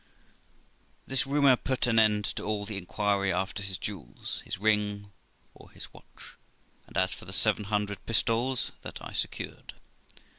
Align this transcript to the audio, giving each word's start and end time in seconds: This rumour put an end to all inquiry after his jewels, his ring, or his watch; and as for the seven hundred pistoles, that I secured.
This 1.05 1.27
rumour 1.27 1.55
put 1.55 1.85
an 1.85 1.99
end 1.99 2.25
to 2.37 2.43
all 2.43 2.65
inquiry 2.65 3.31
after 3.31 3.61
his 3.61 3.77
jewels, 3.77 4.41
his 4.43 4.57
ring, 4.57 5.11
or 5.53 5.69
his 5.69 5.93
watch; 5.93 6.37
and 6.87 6.97
as 6.97 7.13
for 7.13 7.25
the 7.25 7.31
seven 7.33 7.65
hundred 7.65 8.03
pistoles, 8.07 8.71
that 8.81 8.97
I 8.99 9.11
secured. 9.13 9.75